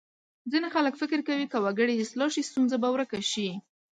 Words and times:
ځینې 0.51 0.67
خلک 0.75 0.93
فکر 1.01 1.19
کوي 1.27 1.45
که 1.51 1.57
وګړي 1.65 1.95
اصلاح 1.97 2.29
شي 2.35 2.41
ستونزه 2.49 2.75
به 2.83 2.89
ورکه 2.93 3.19
شي. 3.31 3.49